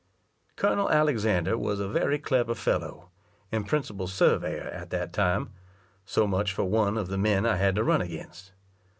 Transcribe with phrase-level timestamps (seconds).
[0.55, 0.89] Col.
[0.89, 3.09] Alexander was a very clever fellow,
[3.51, 5.51] and principal surveyor at that time;
[6.07, 8.51] so much for one of the men I had to run against.